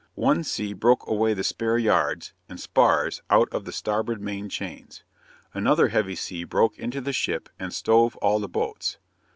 One 0.15 0.43
sea 0.43 0.73
broke 0.73 1.05
away 1.07 1.35
the 1.35 1.43
spare 1.43 1.77
yards 1.77 2.33
and 2.49 2.59
spars 2.59 3.21
out 3.29 3.47
of 3.51 3.65
the 3.65 3.71
starboard 3.71 4.19
main 4.19 4.49
chains. 4.49 5.03
Another 5.53 5.89
heavy 5.89 6.15
sea 6.15 6.43
broke 6.43 6.75
into 6.79 7.01
the 7.01 7.13
ship 7.13 7.49
and 7.59 7.71
stove 7.71 8.15
all 8.15 8.39
the 8.39 8.49
boats. 8.49 8.97